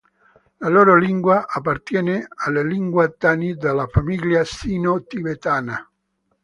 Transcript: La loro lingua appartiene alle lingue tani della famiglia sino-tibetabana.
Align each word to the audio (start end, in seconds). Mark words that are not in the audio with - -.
La 0.59 0.67
loro 0.69 0.95
lingua 0.95 1.45
appartiene 1.47 2.25
alle 2.43 2.65
lingue 2.65 3.17
tani 3.19 3.53
della 3.55 3.85
famiglia 3.85 4.43
sino-tibetabana. 4.43 5.87